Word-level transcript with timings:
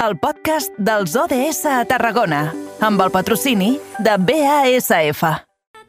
el 0.00 0.16
podcast 0.16 0.72
dels 0.80 1.12
ODS 1.12 1.66
a 1.68 1.82
Tarragona, 1.84 2.46
amb 2.80 3.02
el 3.04 3.10
patrocini 3.12 3.74
de 4.00 4.14
BASF. 4.16 5.26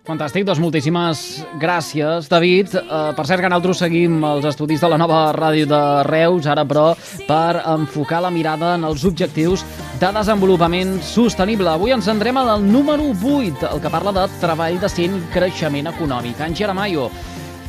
Fantàstic, 0.03 0.43
doncs 0.43 0.59
moltíssimes 0.59 1.21
gràcies, 1.61 2.27
David. 2.27 2.73
Uh, 2.81 3.13
per 3.15 3.23
cert 3.29 3.43
que 3.43 3.51
nosaltres 3.51 3.83
seguim 3.85 4.17
els 4.27 4.47
estudis 4.49 4.83
de 4.83 4.89
la 4.91 4.97
nova 4.99 5.21
ràdio 5.37 5.69
de 5.69 5.81
Reus, 6.09 6.49
ara 6.49 6.65
però 6.67 6.89
per 7.29 7.61
enfocar 7.61 8.23
la 8.25 8.33
mirada 8.33 8.73
en 8.75 8.83
els 8.89 9.05
objectius 9.07 9.63
de 10.01 10.11
desenvolupament 10.17 10.97
sostenible. 11.05 11.69
Avui 11.71 11.95
ens 11.95 12.11
endrem 12.11 12.41
al 12.41 12.65
número 12.65 13.13
8, 13.13 13.69
el 13.71 13.79
que 13.79 13.93
parla 13.93 14.11
de 14.17 14.27
treball 14.41 14.81
decent 14.81 15.21
i 15.21 15.23
creixement 15.31 15.93
econòmic. 15.93 16.41
Àngel 16.41 16.67
Aramayo, 16.67 17.07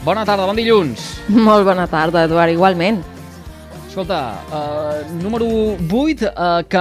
bona 0.03 0.27
tarda, 0.27 0.49
bon 0.51 0.59
dilluns. 0.59 1.07
Molt 1.31 1.69
bona 1.69 1.87
tarda, 1.87 2.27
Eduard, 2.27 2.57
igualment. 2.57 3.05
Escolta, 3.93 4.41
uh, 4.49 5.23
número 5.23 5.45
8, 5.45 6.25
uh, 6.25 6.65
que 6.65 6.81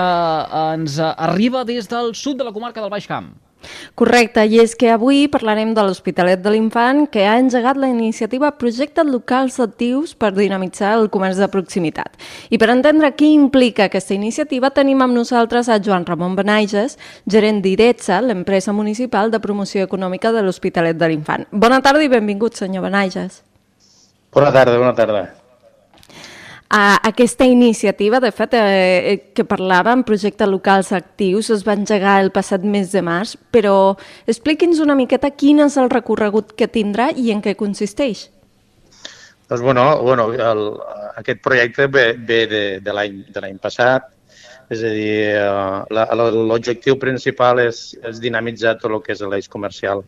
ens 0.71 0.97
arriba 0.97 1.65
des 1.65 1.89
del 1.91 2.15
sud 2.15 2.37
de 2.37 2.45
la 2.45 2.53
comarca 2.53 2.79
del 2.79 2.89
Baix 2.89 3.03
Camp. 3.05 3.33
Correcte, 3.99 4.45
i 4.47 4.61
és 4.61 4.77
que 4.79 4.87
avui 4.93 5.25
parlarem 5.27 5.73
de 5.75 5.83
l'Hospitalet 5.83 6.39
de 6.39 6.53
l'Infant 6.53 7.09
que 7.11 7.25
ha 7.27 7.33
engegat 7.35 7.75
la 7.75 7.89
iniciativa 7.91 8.53
Projectes 8.55 9.03
Locals 9.03 9.59
Actius 9.59 10.15
per 10.15 10.31
dinamitzar 10.37 10.93
el 11.01 11.09
comerç 11.11 11.43
de 11.43 11.51
proximitat. 11.51 12.15
I 12.47 12.55
per 12.55 12.71
entendre 12.71 13.11
què 13.11 13.27
implica 13.27 13.89
aquesta 13.89 14.15
iniciativa 14.15 14.71
tenim 14.71 15.03
amb 15.03 15.19
nosaltres 15.19 15.67
a 15.67 15.81
Joan 15.83 16.07
Ramon 16.07 16.39
Benaiges, 16.39 16.95
gerent 17.27 17.59
d'IRETSA, 17.59 18.21
l'empresa 18.23 18.71
municipal 18.71 19.35
de 19.35 19.43
promoció 19.43 19.83
econòmica 19.83 20.31
de 20.31 20.47
l'Hospitalet 20.47 20.95
de 20.95 21.11
l'Infant. 21.11 21.43
Bona 21.51 21.83
tarda 21.83 22.07
i 22.07 22.13
benvingut, 22.15 22.55
senyor 22.55 22.87
Benaiges. 22.87 23.43
Bona 24.31 24.55
tarda, 24.55 24.79
bona 24.79 24.95
tarda. 24.95 25.40
Uh, 26.71 26.95
aquesta 27.03 27.43
iniciativa, 27.43 28.21
de 28.23 28.29
fet, 28.31 28.53
eh, 28.55 29.15
que 29.35 29.43
parlàvem, 29.43 30.05
projecte 30.07 30.45
locals 30.47 30.93
actius, 30.95 31.49
es 31.51 31.65
va 31.67 31.73
engegar 31.75 32.21
el 32.23 32.29
passat 32.31 32.63
mes 32.63 32.93
de 32.93 33.01
març, 33.03 33.33
però 33.51 33.97
expliqui'ns 34.23 34.79
una 34.79 34.95
miqueta 34.95 35.33
quin 35.35 35.59
és 35.65 35.75
el 35.75 35.91
recorregut 35.91 36.53
que 36.55 36.69
tindrà 36.71 37.09
i 37.11 37.33
en 37.35 37.43
què 37.43 37.57
consisteix. 37.59 38.29
Doncs 39.51 39.65
bueno, 39.67 39.83
bueno 39.99 40.29
el, 40.31 40.63
aquest 41.19 41.43
projecte 41.43 41.89
ve, 41.91 42.05
ve 42.15 42.39
de, 42.47 42.63
de 42.79 42.95
l'any 42.95 43.59
passat, 43.59 44.07
és 44.71 44.83
a 44.87 44.91
dir, 44.95 45.15
l'objectiu 46.47 46.95
principal 46.99 47.59
és, 47.59 47.81
és 48.07 48.21
dinamitzar 48.23 48.77
tot 48.79 48.93
el 48.93 49.01
que 49.03 49.11
és 49.11 49.23
l'eix 49.27 49.49
comercial 49.51 50.03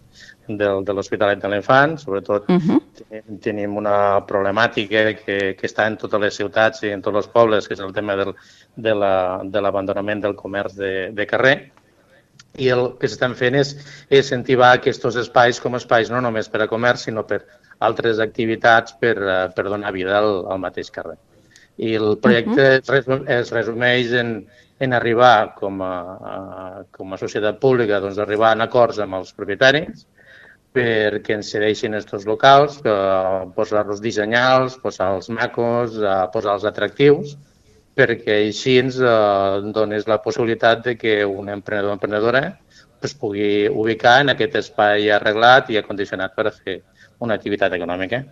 del, 0.47 0.85
de 0.87 0.95
l'Hospitalet 0.95 1.41
de 1.41 1.51
l'Infant, 1.51 1.97
sobretot 1.99 2.47
uh 2.47 2.55
-huh. 2.55 2.79
tenim, 2.99 3.39
tenim 3.43 3.75
una 3.77 4.23
problemàtica 4.27 5.03
que, 5.19 5.55
que 5.59 5.67
està 5.67 5.87
en 5.87 5.97
totes 5.97 6.21
les 6.21 6.35
ciutats 6.35 6.83
i 6.83 6.91
en 6.95 7.01
tots 7.01 7.17
els 7.17 7.27
pobles, 7.27 7.67
que 7.67 7.73
és 7.73 7.79
el 7.79 7.93
tema 7.93 8.15
del, 8.15 8.33
de 8.75 9.61
l'abandonament 9.61 10.19
la, 10.19 10.21
de 10.21 10.27
del 10.27 10.35
comerç 10.35 10.75
de, 10.75 11.11
de 11.11 11.25
carrer, 11.25 11.71
i 12.57 12.69
el 12.69 12.97
que 12.99 13.07
s'estan 13.07 13.35
fent 13.35 13.55
és, 13.55 13.75
és 14.09 14.25
incentivar 14.25 14.73
aquests 14.73 15.15
espais 15.15 15.59
com 15.59 15.75
espais 15.75 16.09
no 16.09 16.21
només 16.21 16.49
per 16.49 16.61
a 16.61 16.67
comerç, 16.67 17.05
sinó 17.07 17.23
per 17.27 17.43
altres 17.79 18.19
activitats 18.19 18.93
per, 18.93 19.17
eh, 19.17 19.49
per 19.55 19.63
donar 19.65 19.91
vida 19.91 20.17
al, 20.19 20.45
al 20.47 20.59
mateix 20.59 20.91
carrer. 20.91 21.17
I 21.77 21.95
el 21.95 22.17
projecte 22.21 22.65
uh 22.77 22.93
-huh. 22.93 23.23
es 23.27 23.51
resumeix 23.51 24.11
en, 24.13 24.47
en 24.79 24.93
arribar 24.93 25.55
com 25.55 25.81
a, 25.81 25.95
a, 26.33 26.83
com 26.91 27.13
a 27.13 27.17
societat 27.17 27.59
pública, 27.59 27.99
doncs 27.99 28.17
arribar 28.17 28.53
a 28.53 28.63
acords 28.63 28.99
amb 28.99 29.15
els 29.15 29.33
propietaris, 29.33 30.05
perquè 30.73 31.37
ens 31.37 31.51
cedeixin 31.53 31.93
aquests 31.93 32.25
locals, 32.25 32.79
posar-los 33.55 34.01
dissenyals, 34.01 34.77
posar-los 34.81 35.29
macos, 35.29 35.97
eh, 36.01 36.27
posar-los 36.33 36.65
atractius, 36.65 37.37
perquè 37.95 38.39
així 38.47 38.79
ens 38.81 38.97
eh, 38.97 39.71
dones 39.75 40.07
la 40.09 40.19
possibilitat 40.21 40.83
de 40.85 40.97
que 40.97 41.25
un 41.25 41.49
emprenedor 41.53 41.91
o 41.91 41.93
emprenedora 41.93 42.43
es 43.03 43.13
pugui 43.13 43.67
ubicar 43.67 44.21
en 44.21 44.31
aquest 44.33 44.55
espai 44.55 45.09
arreglat 45.11 45.69
i 45.69 45.77
acondicionat 45.77 46.33
per 46.35 46.47
a 46.47 46.55
fer 46.55 46.79
una 47.19 47.35
activitat 47.35 47.75
econòmica. 47.77 48.23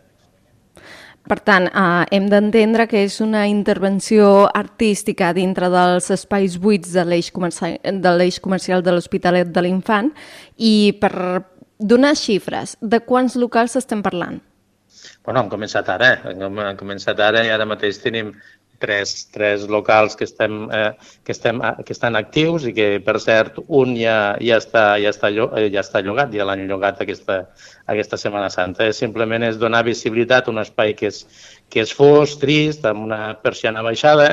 Per 1.29 1.37
tant, 1.45 1.67
eh, 1.67 2.05
hem 2.11 2.27
d'entendre 2.29 2.87
que 2.89 3.03
és 3.05 3.19
una 3.21 3.45
intervenció 3.47 4.49
artística 4.57 5.33
dintre 5.37 5.69
dels 5.69 6.09
espais 6.11 6.57
buits 6.57 6.93
de 6.93 7.05
l'eix 7.05 7.31
comercial, 7.31 7.77
de 7.83 8.39
comercial 8.41 8.81
de 8.81 8.91
l'Hospitalet 8.91 9.51
de 9.53 9.61
l'Infant 9.61 10.11
i 10.57 10.97
per 10.99 11.43
donar 11.77 12.15
xifres, 12.15 12.77
de 12.81 12.99
quants 13.05 13.35
locals 13.35 13.75
estem 13.75 14.01
parlant? 14.01 14.41
Bueno, 15.25 15.43
hem 15.43 15.49
començat 15.49 15.87
ara, 15.89 16.11
hem 16.25 16.77
començat 16.77 17.19
ara 17.19 17.45
i 17.45 17.49
ara 17.49 17.65
mateix 17.65 18.01
tenim 18.01 18.33
tres, 18.81 19.29
tres 19.31 19.67
locals 19.69 20.17
que 20.19 20.25
estem, 20.27 20.65
eh, 20.73 20.91
que, 21.23 21.31
estem, 21.31 21.61
que 21.85 21.93
estan 21.95 22.17
actius 22.19 22.65
i 22.67 22.73
que, 22.75 22.87
per 23.05 23.19
cert, 23.23 23.61
un 23.67 23.95
ja, 23.99 24.35
ja, 24.43 24.57
està, 24.59 24.83
ja, 25.01 25.13
està, 25.13 25.31
eh, 25.31 25.69
ja 25.71 25.85
està 25.85 26.03
llogat, 26.03 26.33
ja 26.35 26.47
l'han 26.49 26.65
llogat 26.67 26.99
aquesta, 27.05 27.39
aquesta 27.93 28.19
Setmana 28.19 28.51
Santa. 28.51 28.89
És, 28.89 28.99
simplement 28.99 29.45
és 29.47 29.61
donar 29.61 29.85
visibilitat 29.87 30.49
a 30.49 30.55
un 30.55 30.61
espai 30.65 30.95
que 30.97 31.11
és, 31.13 31.23
que 31.71 31.85
és 31.85 31.95
fos, 31.95 32.35
trist, 32.41 32.85
amb 32.89 33.05
una 33.07 33.23
persiana 33.39 33.85
baixada 33.85 34.31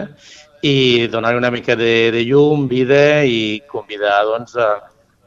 i 0.63 1.07
donar 1.07 1.37
una 1.37 1.53
mica 1.55 1.77
de, 1.79 2.11
de 2.11 2.25
llum, 2.27 2.67
vida 2.69 3.23
i 3.23 3.61
convidar 3.71 4.25
doncs, 4.27 4.57
a, 4.59 4.71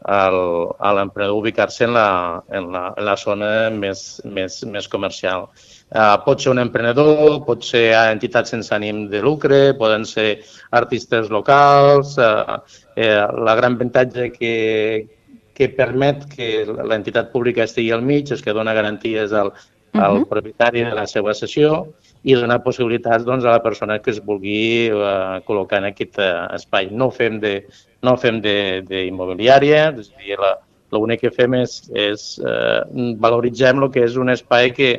a 0.04 0.94
l'emprenedor 0.98 1.38
ubicar-se 1.38 1.86
en, 1.86 1.94
la, 1.94 2.44
en, 2.50 2.72
la, 2.72 2.94
en 2.98 3.06
la 3.06 3.16
zona 3.18 3.70
més, 3.70 4.22
més, 4.26 4.64
més 4.66 4.88
comercial. 4.90 5.48
Uh, 5.92 6.16
pot 6.24 6.40
ser 6.40 6.54
un 6.54 6.62
emprenedor, 6.62 7.42
pot 7.44 7.66
ser 7.68 7.90
entitats 8.00 8.54
sense 8.54 8.72
ànim 8.72 9.10
de 9.12 9.20
lucre, 9.20 9.74
poden 9.76 10.06
ser 10.08 10.40
artistes 10.72 11.28
locals. 11.28 12.14
Uh, 12.16 12.62
eh, 12.96 13.20
la 13.20 13.58
gran 13.60 13.76
avantatge 13.76 14.30
que, 14.32 14.54
que 15.52 15.68
permet 15.76 16.24
que 16.32 16.64
l'entitat 16.64 17.34
pública 17.34 17.68
estigui 17.68 17.92
al 17.92 18.06
mig 18.08 18.32
és 18.32 18.40
que 18.40 18.56
dona 18.56 18.78
garanties 18.78 19.36
al, 19.36 19.52
al 19.92 20.16
uh 20.16 20.22
-huh. 20.22 20.30
propietari 20.30 20.86
de 20.88 20.96
la 20.96 21.06
seva 21.08 21.34
sessió 21.34 21.84
i 22.24 22.40
donar 22.40 22.64
possibilitats 22.64 23.26
doncs, 23.26 23.44
a 23.44 23.52
la 23.52 23.64
persona 23.64 24.00
que 24.00 24.12
es 24.12 24.24
vulgui 24.24 24.90
uh, 24.94 25.44
col·locar 25.44 25.80
en 25.80 25.92
aquest 25.92 26.18
uh, 26.20 26.56
espai. 26.56 26.88
No 26.92 27.08
ho 27.08 27.12
fem 27.12 27.40
de, 27.40 27.66
no 28.02 28.16
fem 28.16 28.40
d'immobiliària, 28.42 29.90
és 30.00 30.12
a 30.16 30.24
dir, 30.24 30.38
l'únic 30.92 31.22
que 31.22 31.32
fem 31.32 31.56
és, 31.56 31.78
és 31.96 32.40
eh, 32.44 32.82
valoritzem 33.24 33.82
el 33.84 33.92
que 33.94 34.04
és 34.04 34.18
un 34.20 34.30
espai 34.34 34.72
que, 34.76 34.90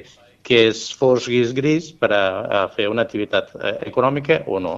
que 0.43 0.67
és 0.69 0.89
fos 0.99 1.29
gris-gris 1.31 1.93
per 1.95 2.13
a, 2.13 2.25
a 2.43 2.65
fer 2.75 2.89
una 2.91 3.07
activitat 3.07 3.55
eh, 3.57 3.77
econòmica 3.91 4.43
o 4.47 4.61
no. 4.61 4.77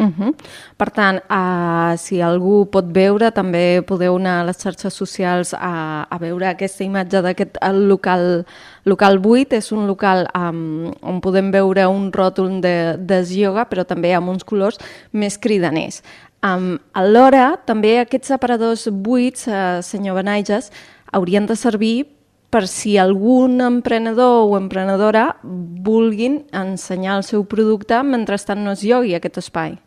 Uh 0.00 0.06
-huh. 0.06 0.34
Per 0.76 0.90
tant, 0.90 1.20
uh, 1.28 1.96
si 1.98 2.22
algú 2.22 2.64
pot 2.70 2.86
veure, 2.88 3.30
també 3.32 3.82
podeu 3.82 4.16
anar 4.16 4.40
a 4.40 4.44
les 4.44 4.56
xarxes 4.56 4.94
socials 4.94 5.52
a, 5.52 6.06
a 6.10 6.18
veure 6.18 6.46
aquesta 6.46 6.84
imatge 6.84 7.20
d'aquest 7.20 7.58
local, 7.72 8.46
local 8.84 9.18
buit. 9.18 9.52
És 9.52 9.72
un 9.72 9.86
local 9.86 10.26
um, 10.34 10.90
on 11.02 11.20
podem 11.20 11.50
veure 11.50 11.86
un 11.86 12.10
ròtol 12.12 12.60
de, 12.60 12.96
de 12.98 13.24
yoga, 13.34 13.66
però 13.66 13.84
també 13.84 14.14
amb 14.14 14.28
uns 14.28 14.44
colors 14.44 14.78
més 15.12 15.36
cridaners. 15.38 16.02
Um, 16.42 16.78
alhora, 16.92 17.58
també 17.66 17.98
aquests 17.98 18.28
separadors 18.28 18.88
buits, 18.88 19.46
eh, 19.48 19.82
senyor 19.82 20.14
Benaiges, 20.14 20.72
haurien 21.12 21.46
de 21.46 21.56
servir 21.56 22.06
per 22.50 22.66
si 22.68 22.96
algun 22.98 23.60
emprenedor 23.62 24.48
o 24.48 24.56
emprenedora 24.58 25.36
vulguin 25.42 26.42
ensenyar 26.52 27.20
el 27.20 27.24
seu 27.26 27.46
producte 27.46 28.02
mentrestant 28.02 28.64
no 28.64 28.74
es 28.74 28.82
llogui 28.82 29.14
aquest 29.14 29.38
espai. 29.44 29.78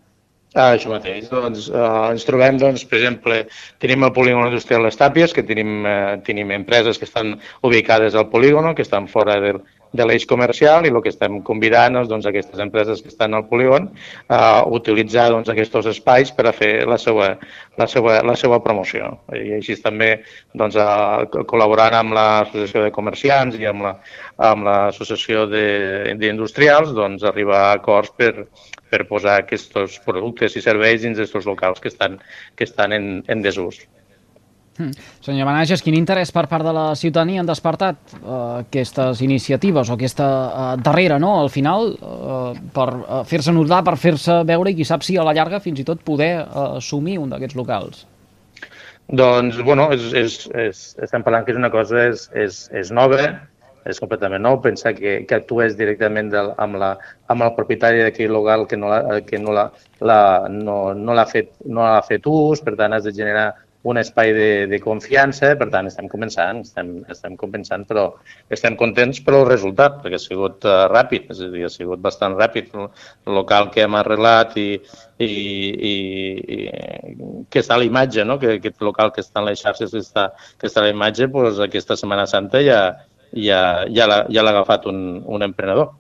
Ah, 0.54 0.76
això 0.76 0.92
mateix. 0.92 1.30
Doncs, 1.32 1.68
eh, 1.74 1.86
ens 2.14 2.26
trobem, 2.28 2.60
doncs, 2.62 2.84
per 2.86 3.00
exemple, 3.00 3.40
tenim 3.82 4.04
el 4.06 4.12
polígon 4.14 4.52
industrial 4.52 4.84
Les 4.86 4.98
Tàpies, 5.00 5.34
que 5.34 5.42
tenim, 5.44 5.86
eh, 5.86 6.18
tenim 6.26 6.52
empreses 6.54 7.00
que 7.00 7.06
estan 7.10 7.40
ubicades 7.64 8.14
al 8.14 8.30
polígon, 8.30 8.76
que 8.76 8.84
estan 8.84 9.08
fora 9.08 9.40
del, 9.42 9.64
de 9.94 10.06
l'eix 10.10 10.26
comercial 10.30 10.88
i 10.88 10.92
el 10.92 11.00
que 11.06 11.12
estem 11.14 11.40
convidant 11.46 12.00
és 12.02 12.10
doncs, 12.10 12.26
aquestes 12.30 12.62
empreses 12.64 13.02
que 13.04 13.12
estan 13.12 13.38
al 13.38 13.46
polígon 13.50 13.92
a 14.34 14.66
utilitzar 14.80 15.30
doncs, 15.34 15.52
aquests 15.54 15.90
espais 15.94 16.34
per 16.34 16.48
a 16.50 16.56
fer 16.56 16.72
la 16.90 16.98
seva, 16.98 17.30
la 17.78 17.88
seva, 17.88 18.18
la 18.26 18.36
seva 18.40 18.60
promoció. 18.66 19.14
I 19.38 19.60
així 19.60 19.78
també 19.86 20.12
doncs, 20.58 20.78
a, 20.82 21.26
col·laborant 21.30 22.00
amb 22.00 22.18
l'Associació 22.18 22.88
de 22.88 22.94
Comerciants 22.96 23.60
i 23.62 23.70
amb 23.70 23.86
la, 23.86 23.96
d'Industrials 25.54 26.94
doncs, 26.98 27.26
arribar 27.30 27.62
a 27.68 27.74
acords 27.78 28.14
per, 28.18 28.48
per 28.90 29.06
posar 29.10 29.42
aquests 29.44 30.00
productes 30.06 30.58
i 30.58 30.66
serveis 30.66 31.06
dins 31.06 31.20
d'aquests 31.22 31.50
locals 31.50 31.82
que 31.84 31.94
estan, 31.94 32.18
que 32.58 32.66
estan 32.66 32.98
en, 32.98 33.12
en 33.30 33.46
desús. 33.46 33.84
Mm. 34.80 34.94
Senyor 35.22 35.46
Manages, 35.46 35.84
quin 35.86 35.94
interès 35.98 36.32
per 36.34 36.48
part 36.50 36.66
de 36.66 36.74
la 36.74 36.86
ciutadania 36.98 37.44
han 37.44 37.50
despertat 37.50 38.16
uh, 38.18 38.64
aquestes 38.64 39.22
iniciatives 39.22 39.92
o 39.92 39.98
aquesta 39.98 40.30
uh, 40.30 40.64
darrera, 40.82 41.20
no?, 41.22 41.36
al 41.42 41.52
final, 41.54 41.94
uh, 41.94 42.56
per 42.74 42.88
uh, 42.96 43.22
fer-se 43.30 43.54
notar, 43.54 43.84
per 43.86 43.98
fer-se 44.02 44.42
veure 44.50 44.74
i 44.74 44.78
qui 44.80 44.88
sap 44.88 45.06
si 45.06 45.18
a 45.18 45.28
la 45.28 45.36
llarga 45.38 45.62
fins 45.62 45.84
i 45.84 45.88
tot 45.88 46.02
poder 46.02 46.34
uh, 46.42 46.80
assumir 46.82 47.20
un 47.22 47.30
d'aquests 47.36 47.60
locals? 47.60 48.08
Doncs, 49.14 49.60
bueno, 49.62 49.92
és, 49.94 50.10
és, 50.18 50.38
és, 50.58 50.84
estem 51.04 51.26
parlant 51.26 51.46
que 51.46 51.54
és 51.54 51.60
una 51.60 51.70
cosa 51.70 52.08
és, 52.08 52.30
és, 52.34 52.64
és 52.74 52.90
nova 52.96 53.20
és 53.86 54.00
completament 54.00 54.44
nou. 54.44 54.60
Pensar 54.64 54.94
que, 54.98 55.16
que 55.28 55.36
actués 55.36 55.76
directament 55.80 56.32
del, 56.32 56.54
amb, 56.62 56.80
la, 56.80 56.94
amb 57.32 57.46
el 57.46 57.54
propietari 57.58 58.04
d'aquell 58.04 58.32
local 58.32 58.66
que 58.70 58.80
no 58.80 58.92
l'ha 58.92 59.20
que 59.28 59.40
no 59.42 59.56
la, 59.56 59.68
la, 60.00 60.20
no, 60.50 60.78
no 60.96 61.18
fet, 61.30 61.52
no 61.66 61.90
fet 62.08 62.28
ús, 62.30 62.64
per 62.64 62.78
tant 62.80 62.96
has 62.96 63.04
de 63.08 63.16
generar 63.16 63.50
un 63.84 63.98
espai 64.00 64.32
de, 64.34 64.50
de 64.72 64.80
confiança, 64.80 65.50
per 65.60 65.68
tant 65.72 65.90
estem 65.90 66.08
començant, 66.12 66.62
estem, 66.64 66.92
estem 67.12 67.36
començant, 67.40 67.84
però 67.88 68.06
estem 68.54 68.78
contents 68.80 69.20
per 69.26 69.36
el 69.36 69.48
resultat, 69.50 69.98
perquè 70.04 70.20
ha 70.20 70.24
sigut 70.24 70.68
uh, 70.68 70.86
ràpid, 70.92 71.28
és 71.34 71.42
a 71.44 71.50
dir, 71.52 71.66
ha 71.68 71.72
sigut 71.72 72.00
bastant 72.04 72.38
ràpid 72.40 72.72
el 72.80 72.88
local 73.36 73.68
que 73.74 73.84
hem 73.84 73.98
arreglat 74.00 74.56
i, 74.62 74.70
i, 75.20 75.28
i, 75.28 75.94
i 76.56 76.60
que 77.52 77.64
està 77.64 77.76
a 77.76 77.82
la 77.84 77.90
imatge, 77.90 78.24
no? 78.24 78.40
que 78.40 78.56
aquest 78.58 78.80
local 78.88 79.12
que 79.12 79.24
està 79.26 79.44
en 79.44 79.50
les 79.50 79.60
xarxes 79.60 79.92
que 79.92 80.04
està, 80.04 80.30
que 80.60 80.72
està 80.72 80.80
a 80.80 80.88
la 80.88 80.94
imatge, 80.96 81.28
doncs 81.34 81.60
aquesta 81.68 82.00
Setmana 82.00 82.24
Santa 82.30 82.64
ja, 82.64 82.80
ja, 83.36 83.60
ja 83.92 84.08
l'ha 84.08 84.24
ja 84.32 84.48
agafat 84.48 84.88
un, 84.88 85.20
un 85.28 85.44
emprenedor. 85.44 85.92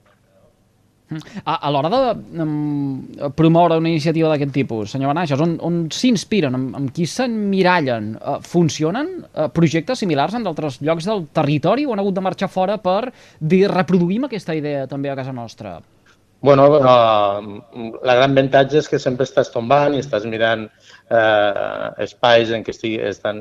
A, 1.43 1.55
a 1.67 1.71
l'hora 1.73 1.89
de 1.91 2.41
um, 2.41 3.03
promoure 3.37 3.77
una 3.81 3.91
iniciativa 3.91 4.31
d'aquest 4.31 4.53
tipus, 4.55 4.93
senyor 4.95 5.11
Benaixes, 5.11 5.41
on, 5.43 5.57
on 5.61 5.79
s'inspiren, 5.93 6.57
amb, 6.57 6.77
amb 6.79 6.93
qui 6.95 7.07
s'emmirallen? 7.09 8.13
Uh, 8.17 8.37
funcionen 8.47 9.11
uh, 9.21 9.49
projectes 9.53 10.01
similars 10.03 10.37
en 10.37 10.47
d'altres 10.47 10.79
llocs 10.81 11.09
del 11.09 11.27
territori 11.35 11.85
o 11.85 11.93
han 11.93 12.01
hagut 12.01 12.17
de 12.17 12.25
marxar 12.25 12.49
fora 12.51 12.79
per 12.81 13.11
dir 13.39 13.65
reproduïm 13.71 14.29
aquesta 14.29 14.55
idea 14.57 14.87
també 14.89 15.11
a 15.11 15.19
casa 15.19 15.35
nostra? 15.35 15.77
Bueno, 16.43 16.67
uh, 16.67 17.99
la 18.03 18.15
gran 18.17 18.33
avantatge 18.33 18.81
és 18.81 18.89
que 18.91 18.97
sempre 18.99 19.23
estàs 19.23 19.47
tombant 19.53 19.93
i 19.95 20.01
estàs 20.03 20.25
mirant 20.27 20.65
eh, 20.67 21.85
espais 22.03 22.51
en 22.51 22.65
què, 22.67 22.73
estigui, 22.75 22.97
estan, 23.07 23.39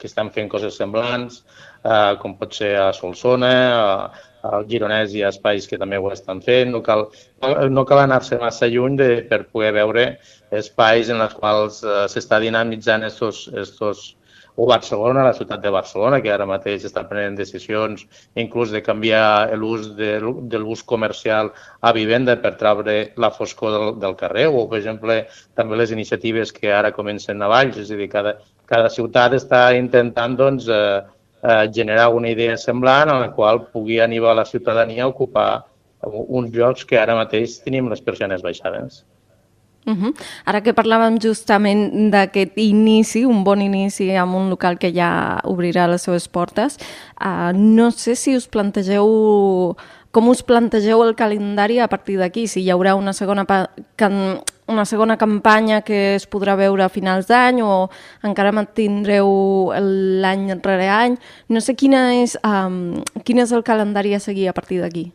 que 0.00 0.08
estan 0.08 0.30
fent 0.32 0.48
coses 0.54 0.78
semblants, 0.80 1.42
eh, 1.84 2.14
com 2.22 2.38
pot 2.40 2.56
ser 2.56 2.70
a 2.80 2.86
Solsona, 2.96 3.52
a, 3.76 4.24
al 4.48 4.64
Gironès 4.70 5.12
hi 5.12 5.26
ha 5.26 5.34
espais 5.34 5.68
que 5.68 5.76
també 5.82 6.00
ho 6.00 6.08
estan 6.14 6.40
fent, 6.40 6.72
no 6.72 6.80
cal, 6.86 7.10
no 7.68 7.84
cal 7.84 8.00
anar-se 8.06 8.40
massa 8.40 8.72
lluny 8.72 8.96
de, 8.96 9.10
per 9.28 9.42
poder 9.52 9.74
veure 9.76 10.06
espais 10.62 11.12
en 11.12 11.20
els 11.26 11.36
quals 11.36 11.82
uh, 11.84 12.06
s'està 12.08 12.40
dinamitzant 12.40 13.04
estos, 13.12 13.44
estos, 13.66 14.14
o 14.58 14.66
Barcelona, 14.66 15.22
la 15.22 15.34
ciutat 15.38 15.60
de 15.62 15.70
Barcelona, 15.70 16.18
que 16.22 16.32
ara 16.34 16.46
mateix 16.50 16.82
està 16.88 17.04
prenent 17.06 17.36
decisions 17.38 18.00
inclús 18.42 18.72
de 18.74 18.80
canviar 18.82 19.54
l'ús 19.54 19.92
de, 19.94 20.16
de 20.50 20.58
l'ús 20.58 20.82
comercial 20.82 21.52
a 21.80 21.92
vivenda 21.94 22.34
per 22.42 22.56
treure 22.58 22.96
la 23.22 23.30
foscor 23.30 23.76
del, 23.76 23.92
del 24.02 24.16
carrer, 24.18 24.48
o, 24.50 24.64
per 24.66 24.80
exemple, 24.80 25.20
també 25.54 25.78
les 25.78 25.94
iniciatives 25.94 26.50
que 26.56 26.72
ara 26.74 26.90
comencen 26.96 27.38
a 27.38 27.50
Valls, 27.52 27.78
és 27.84 27.92
a 27.94 28.00
dir, 28.00 28.08
cada, 28.10 28.34
cada 28.66 28.90
ciutat 28.90 29.36
està 29.38 29.62
intentant 29.78 30.34
doncs, 30.40 30.66
eh, 30.66 30.98
eh, 31.42 31.64
generar 31.78 32.08
una 32.18 32.34
idea 32.34 32.56
semblant 32.58 33.14
en 33.14 33.22
la 33.22 33.30
qual 33.38 33.62
pugui 33.70 34.00
animar 34.02 34.34
la 34.34 34.48
ciutadania 34.48 35.06
a 35.06 35.12
ocupar 35.14 35.52
uns 36.02 36.50
llocs 36.50 36.82
que 36.82 36.98
ara 36.98 37.14
mateix 37.18 37.60
tenim 37.62 37.94
les 37.94 38.02
persianes 38.02 38.42
baixades. 38.42 39.04
Uh 39.88 39.94
-huh. 39.94 40.14
Ara 40.44 40.60
que 40.60 40.74
parlàvem 40.74 41.18
justament 41.18 42.10
d'aquest 42.12 42.52
inici, 42.56 43.24
un 43.24 43.42
bon 43.42 43.62
inici 43.62 44.14
amb 44.14 44.34
un 44.34 44.50
local 44.50 44.76
que 44.76 44.92
ja 44.92 45.40
obrirà 45.44 45.88
les 45.88 46.02
seves 46.02 46.28
portes, 46.28 46.76
uh, 47.24 47.52
no 47.54 47.90
sé 47.90 48.14
si 48.14 48.36
us 48.36 48.46
plantegeu 48.48 49.74
com 50.10 50.28
us 50.28 50.42
plantegeu 50.42 51.02
el 51.04 51.14
calendari 51.14 51.78
a 51.78 51.88
partir 51.88 52.18
d'aquí? 52.18 52.46
Si 52.46 52.60
hi 52.60 52.70
haurà 52.70 52.94
una 52.94 53.12
segona, 53.12 53.44
una 54.66 54.84
segona 54.84 55.16
campanya 55.16 55.82
que 55.82 56.14
es 56.14 56.28
podrà 56.28 56.56
veure 56.56 56.84
a 56.84 56.88
finals 56.88 57.26
d'any 57.26 57.62
o 57.62 57.88
encara 58.22 58.52
mantindreu 58.52 59.72
l'any 60.22 60.60
rere 60.62 60.88
any? 60.88 61.18
No 61.48 61.60
sé 61.60 61.74
quina 61.74 62.14
és, 62.14 62.38
um, 62.44 63.02
quin 63.24 63.38
és 63.38 63.52
el 63.52 63.62
calendari 63.62 64.14
a 64.14 64.20
seguir 64.20 64.48
a 64.48 64.52
partir 64.52 64.80
d'aquí. 64.80 65.12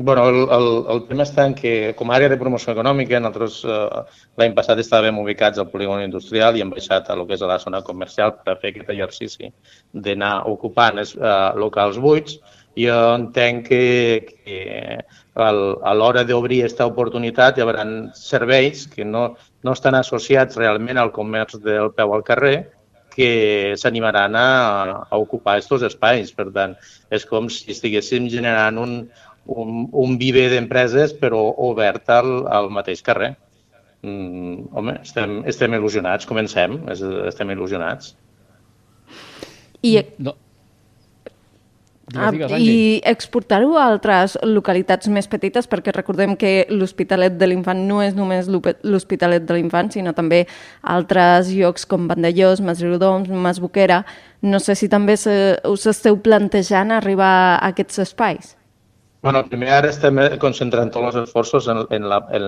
Bueno, 0.00 0.28
el, 0.28 0.36
el, 0.36 0.66
el 0.94 1.00
tema 1.08 1.24
està 1.26 1.42
en 1.48 1.56
que, 1.58 1.70
com 1.98 2.12
a 2.12 2.14
àrea 2.20 2.30
de 2.30 2.36
promoció 2.38 2.70
econòmica, 2.70 3.18
nosaltres 3.18 3.56
eh, 3.66 4.02
l'any 4.38 4.52
passat 4.54 4.78
estàvem 4.78 5.18
ubicats 5.18 5.58
al 5.58 5.66
polígon 5.72 6.04
industrial 6.04 6.54
i 6.54 6.62
hem 6.62 6.70
baixat 6.70 7.10
a 7.10 7.16
lo 7.18 7.24
que 7.26 7.34
és 7.34 7.42
a 7.42 7.48
la 7.50 7.56
zona 7.58 7.80
comercial 7.82 8.36
per 8.44 8.54
fer 8.62 8.70
aquest 8.70 8.92
exercici 8.94 9.50
d'anar 10.06 10.30
ocupant 10.52 11.02
els 11.02 11.16
eh, 11.18 11.34
locals 11.58 11.98
buits. 11.98 12.38
Jo 12.78 12.94
entenc 13.16 13.66
que, 13.72 13.82
que 14.46 15.02
a 15.34 15.98
l'hora 15.98 16.22
d'obrir 16.22 16.62
aquesta 16.62 16.86
oportunitat 16.86 17.58
hi 17.58 17.66
haurà 17.66 17.82
serveis 18.14 18.86
que 18.94 19.02
no, 19.02 19.32
no 19.66 19.74
estan 19.74 19.98
associats 19.98 20.62
realment 20.62 21.02
al 21.02 21.10
comerç 21.10 21.58
del 21.66 21.90
peu 21.98 22.14
al 22.14 22.22
carrer, 22.22 22.58
que 23.18 23.74
s'animaran 23.74 24.36
a, 24.38 24.48
a 25.10 25.18
ocupar 25.18 25.56
aquests 25.56 25.88
espais. 25.88 26.30
Per 26.30 26.52
tant, 26.54 26.76
és 27.10 27.24
com 27.26 27.48
si 27.50 27.72
estiguéssim 27.74 28.28
generant 28.30 28.78
un, 28.78 28.92
un, 29.48 29.86
un 29.92 30.16
viver 30.20 30.48
d'empreses 30.52 31.14
però 31.20 31.42
obert 31.68 32.10
al, 32.14 32.32
al 32.46 32.70
mateix 32.74 33.02
carrer. 33.04 33.34
Mm, 34.06 34.68
home, 34.78 34.98
estem, 35.02 35.40
estem 35.50 35.74
il·lusionats, 35.78 36.28
comencem, 36.28 36.80
estem 36.94 37.56
il·lusionats. 37.56 38.12
I... 39.82 39.98
No 40.22 40.36
Ah, 42.16 42.32
I 42.56 43.02
exportar-ho 43.04 43.74
a 43.76 43.84
altres 43.84 44.38
localitats 44.40 45.10
més 45.12 45.26
petites, 45.28 45.66
perquè 45.68 45.92
recordem 45.92 46.36
que 46.40 46.64
l'Hospitalet 46.72 47.36
de 47.36 47.48
l'Infant 47.50 47.82
no 47.84 48.00
és 48.00 48.16
només 48.16 48.48
l'Hospitalet 48.48 49.44
de 49.44 49.58
l'Infant, 49.58 49.90
sinó 49.92 50.14
també 50.16 50.46
altres 50.80 51.52
llocs 51.52 51.84
com 51.84 52.08
Vandellós, 52.08 52.62
Masriudoms, 52.64 53.28
Masboquera. 53.28 54.04
No 54.40 54.60
sé 54.62 54.78
si 54.78 54.88
també 54.88 55.18
se, 55.20 55.58
us 55.68 55.84
esteu 55.90 56.16
plantejant 56.24 56.94
arribar 56.96 57.34
a 57.58 57.74
aquests 57.74 58.00
espais. 58.06 58.54
Bueno, 59.20 59.40
primer 59.50 59.72
ara 59.74 59.88
estem 59.90 60.18
concentrant 60.38 60.92
tots 60.94 61.08
els 61.08 61.24
esforços 61.26 61.66
en, 61.72 61.80
en, 61.90 62.04
la, 62.06 62.20
en, 62.38 62.44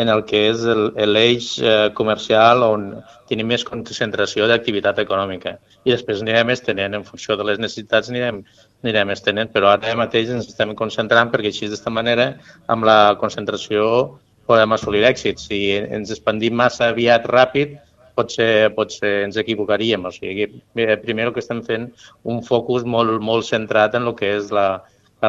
en 0.00 0.10
el 0.12 0.22
que 0.24 0.40
és 0.48 0.62
l'eix 1.10 1.48
eh, 1.60 1.90
comercial 1.98 2.64
on 2.64 2.86
tenim 3.28 3.50
més 3.52 3.66
concentració 3.68 4.48
d'activitat 4.48 5.02
econòmica 5.02 5.58
i 5.84 5.92
després 5.92 6.22
anirem 6.24 6.54
estenent 6.54 6.96
en 6.96 7.04
funció 7.04 7.36
de 7.36 7.44
les 7.44 7.60
necessitats 7.60 8.08
anirem, 8.08 8.40
anirem 8.82 9.12
estenent, 9.12 9.52
però 9.52 9.74
ara 9.74 9.92
mateix 10.00 10.32
ens 10.32 10.48
estem 10.48 10.72
concentrant 10.78 11.28
perquè 11.32 11.52
així 11.52 11.68
d'esta 11.68 11.92
manera 11.92 12.30
amb 12.72 12.88
la 12.88 12.98
concentració 13.20 13.84
podem 14.48 14.72
assolir 14.76 15.04
èxits. 15.08 15.48
Si 15.48 15.60
ens 15.76 16.12
expandim 16.12 16.56
massa 16.56 16.88
aviat 16.92 17.28
ràpid, 17.28 17.76
potser, 18.16 18.70
potser 18.76 19.12
ens 19.26 19.38
equivocaríem. 19.40 20.04
O 20.08 20.12
sigui, 20.14 20.48
primer 20.74 21.28
el 21.28 21.32
que 21.36 21.42
estem 21.44 21.62
fent 21.66 21.88
un 22.24 22.42
focus 22.48 22.84
molt, 22.84 23.20
molt 23.24 23.48
centrat 23.48 23.96
en 23.98 24.08
el 24.08 24.16
que 24.18 24.34
és 24.38 24.52
la, 24.54 24.68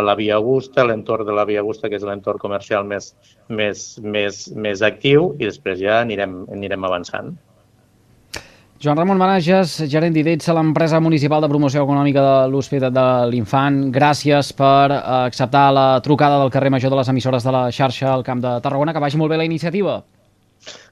la 0.01 0.15
Via 0.19 0.35
Augusta, 0.35 0.83
l'entorn 0.83 1.27
de 1.27 1.33
la 1.35 1.45
Via 1.45 1.61
Augusta, 1.63 1.89
que 1.89 1.99
és 1.99 2.05
l'entorn 2.07 2.41
comercial 2.41 2.85
més, 2.87 3.13
més, 3.47 3.87
més, 4.01 4.45
més 4.55 4.81
actiu, 4.81 5.33
i 5.39 5.47
després 5.47 5.79
ja 5.79 6.01
anirem, 6.01 6.43
anirem 6.51 6.87
avançant. 6.87 7.35
Joan 8.85 8.99
Ramon 8.99 9.17
Manages, 9.17 9.77
gerent 9.87 10.13
d'IDETS 10.13 10.49
a 10.51 10.53
l'empresa 10.57 10.99
municipal 10.99 11.41
de 11.41 11.47
promoció 11.49 11.85
econòmica 11.85 12.21
de 12.21 12.33
l'Hospital 12.51 12.91
de 12.93 13.05
l'Infant. 13.31 13.79
Gràcies 13.95 14.51
per 14.53 14.91
acceptar 14.91 15.69
la 15.73 15.85
trucada 16.03 16.41
del 16.41 16.51
carrer 16.51 16.73
Major 16.75 16.91
de 16.91 16.99
les 16.99 17.09
emissores 17.09 17.47
de 17.47 17.53
la 17.55 17.63
xarxa 17.71 18.11
al 18.11 18.25
Camp 18.27 18.43
de 18.43 18.51
Tarragona. 18.61 18.93
Que 18.93 19.01
vagi 19.01 19.17
molt 19.17 19.31
bé 19.31 19.39
la 19.39 19.47
iniciativa. 19.47 20.01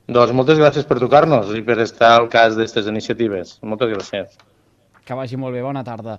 Doncs 0.07 0.31
moltes 0.35 0.57
gràcies 0.63 0.87
per 0.87 0.97
trucar-nos 1.01 1.51
i 1.59 1.61
per 1.67 1.77
estar 1.83 2.15
al 2.15 2.31
cas 2.31 2.55
d'aquestes 2.55 2.87
iniciatives. 2.87 3.57
Moltes 3.61 3.91
gràcies. 3.91 4.39
Que 5.03 5.19
vagi 5.19 5.37
molt 5.37 5.53
bé. 5.53 5.61
Bona 5.61 5.83
tarda. 5.83 6.17